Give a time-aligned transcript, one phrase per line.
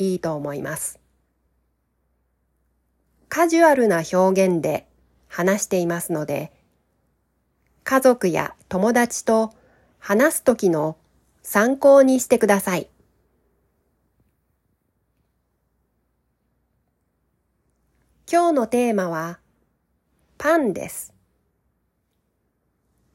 [0.00, 0.98] いいと思います。
[3.28, 4.86] カジュアルな表現で
[5.28, 6.52] 話していますので、
[7.84, 9.52] 家族や友達と
[9.98, 10.96] 話すときの
[11.42, 12.88] 参考にしてください。
[18.30, 19.38] 今日のテーマは
[20.38, 21.12] パンです。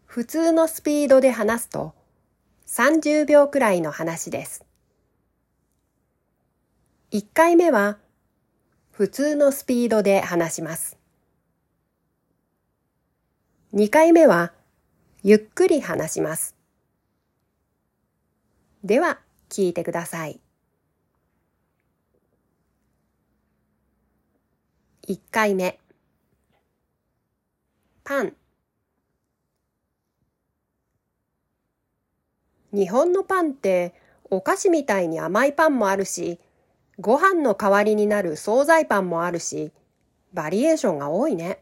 [0.05, 1.95] 普通のスピードで話すと
[2.67, 4.65] 30秒くらいの話です。
[7.15, 7.97] 1回目は
[8.91, 10.97] 普通のスピードで話します。
[13.73, 14.51] 2回目は
[15.23, 16.57] ゆっくり話します。
[18.83, 20.41] では聞いてください。
[25.07, 25.79] 1回目
[28.03, 28.33] パン
[32.73, 33.93] 日本のパンって
[34.29, 36.41] お菓子みたいに甘いパンもあるし
[36.99, 39.71] ご飯の代わりになる惣菜パンもあるし、
[40.33, 41.59] バリエーションが多いね。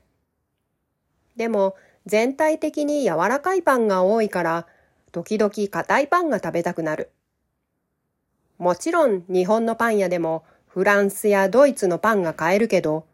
[1.36, 1.76] でも、
[2.06, 4.68] 全体的に柔らかいパンが多いから、
[5.12, 7.12] 時々硬いパンが食べたくなる。
[8.58, 13.06] もちろん日本のパン屋でもフランスやドイツのパンが買えるけど、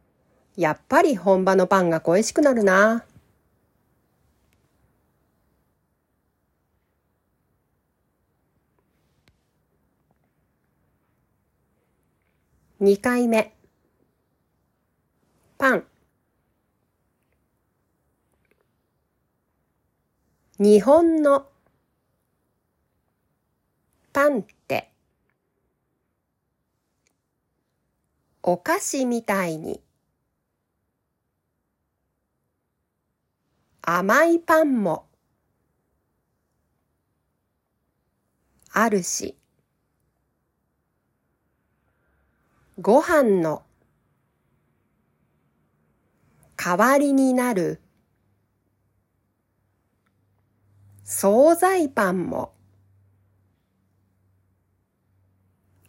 [0.58, 3.06] やっぱり本場のパンが恋しくなるな。
[12.82, 13.54] 2回目。
[15.58, 15.86] パン。
[20.60, 21.50] 日本の。
[24.14, 24.94] パンって。
[28.44, 29.82] お菓子みたいに。
[33.82, 35.10] 甘いパンも。
[38.72, 39.39] あるし。
[42.82, 43.64] ご飯の
[46.56, 47.82] 代わりになる
[51.04, 52.54] 惣菜パンも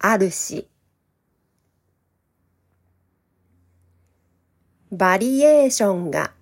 [0.01, 0.67] あるし
[4.91, 6.33] バリエーションが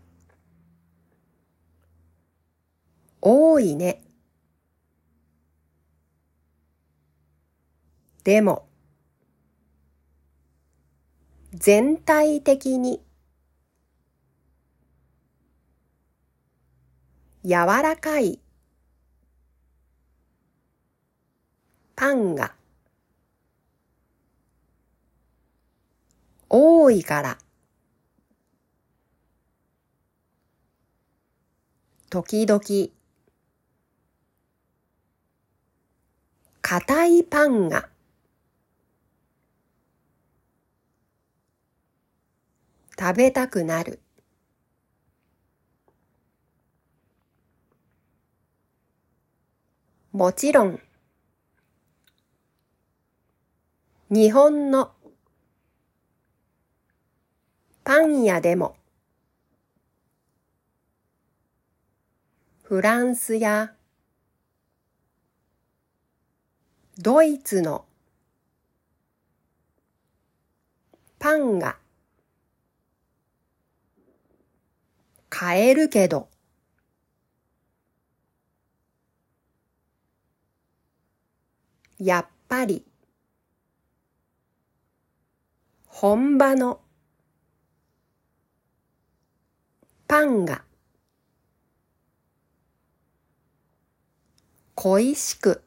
[3.20, 4.03] 多いね。
[8.25, 8.66] でも
[11.60, 13.00] 全体的に
[17.44, 17.50] 柔
[17.82, 18.38] らかい
[21.96, 22.54] パンが
[26.48, 27.38] 多いから
[32.08, 32.60] 時々
[36.62, 37.88] 硬いパンが
[42.98, 44.00] 食べたくなる。
[50.10, 50.81] もちろん、
[54.10, 54.91] 日本の。
[57.84, 58.76] パン屋でも、
[62.64, 63.75] フランスや。
[66.98, 67.84] ドイツの。
[71.20, 71.78] パンが。
[75.41, 76.28] 買えるけど、
[82.00, 82.84] やっぱり、
[85.87, 86.81] 本場の。
[90.08, 90.64] パンが。
[94.75, 95.62] 恋しく。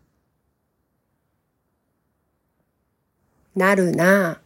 [3.55, 4.40] なるなあ。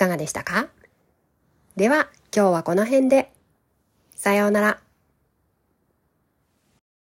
[0.00, 0.68] いかがでしたか？
[1.76, 3.30] では今日はこの辺で。
[4.16, 4.80] さようなら。